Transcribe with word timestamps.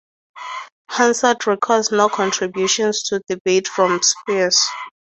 Hansard 0.89 1.45
records 1.45 1.91
no 1.91 2.09
contributions 2.09 3.03
to 3.03 3.21
debates 3.29 3.69
from 3.69 3.99
Spiers. 4.01 4.59